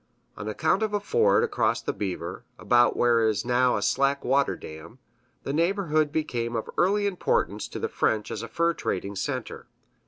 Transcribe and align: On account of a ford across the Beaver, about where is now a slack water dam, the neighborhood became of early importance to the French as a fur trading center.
On 0.35 0.47
account 0.49 0.81
of 0.81 0.95
a 0.95 0.99
ford 0.99 1.43
across 1.43 1.79
the 1.79 1.93
Beaver, 1.93 2.43
about 2.57 2.97
where 2.97 3.21
is 3.23 3.45
now 3.45 3.77
a 3.77 3.83
slack 3.83 4.25
water 4.25 4.55
dam, 4.55 4.97
the 5.43 5.53
neighborhood 5.53 6.11
became 6.11 6.55
of 6.55 6.67
early 6.75 7.05
importance 7.05 7.67
to 7.67 7.77
the 7.77 7.87
French 7.87 8.31
as 8.31 8.41
a 8.41 8.47
fur 8.47 8.73
trading 8.73 9.15
center. 9.15 9.67